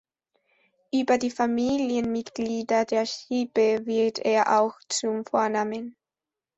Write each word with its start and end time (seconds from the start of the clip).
Über 0.91 1.19
die 1.19 1.29
Familienmitglieder 1.29 2.85
der 2.85 3.05
Sippe 3.05 3.85
wird 3.85 4.17
er 4.17 4.59
auch 4.59 4.79
zum 4.89 5.23
Vornamen. 5.27 5.95